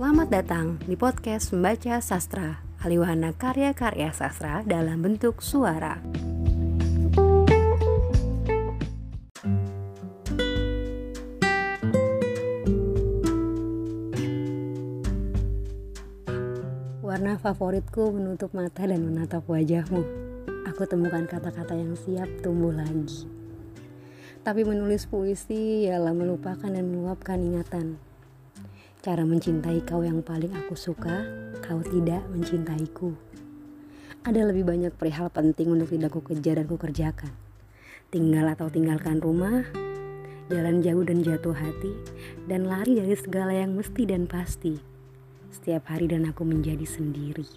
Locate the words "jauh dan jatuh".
40.84-41.56